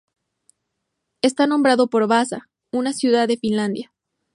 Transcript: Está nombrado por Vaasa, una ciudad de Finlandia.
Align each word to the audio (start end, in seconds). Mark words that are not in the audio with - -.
Está 1.21 1.45
nombrado 1.45 1.87
por 1.87 2.07
Vaasa, 2.07 2.49
una 2.71 2.91
ciudad 2.91 3.27
de 3.27 3.37
Finlandia. 3.37 3.93